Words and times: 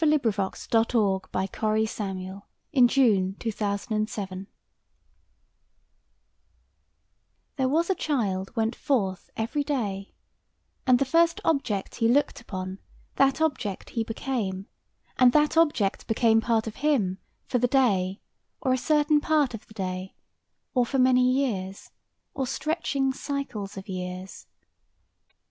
Leaves 0.03 0.25
of 0.25 0.35
Grass. 0.35 0.67
1900. 0.71 1.29
103. 1.31 2.37
There 2.37 2.49
was 2.49 2.71
a 2.71 2.73
Child 3.29 3.45
went 3.85 4.03
Forth 4.03 4.29
THERE 7.57 7.67
was 7.69 7.89
a 7.91 7.93
child 7.93 8.55
went 8.55 8.75
forth 8.75 9.29
every 9.37 9.63
day; 9.63 10.15
And 10.87 10.97
the 10.97 11.05
first 11.05 11.39
object 11.45 11.97
he 11.97 12.07
look'd 12.07 12.41
upon, 12.41 12.79
that 13.17 13.39
object 13.41 13.91
he 13.91 14.03
became; 14.03 14.65
And 15.19 15.33
that 15.33 15.55
object 15.55 16.07
became 16.07 16.41
part 16.41 16.65
of 16.65 16.77
him 16.77 17.19
for 17.45 17.59
the 17.59 17.67
day, 17.67 18.21
or 18.59 18.73
a 18.73 18.79
certain 18.79 19.21
part 19.21 19.53
of 19.53 19.67
the 19.67 19.75
day, 19.75 20.15
or 20.73 20.83
for 20.83 20.97
many 20.97 21.31
years, 21.31 21.91
or 22.33 22.47
stretching 22.47 23.13
cycles 23.13 23.77
of 23.77 23.87
years. 23.87 24.47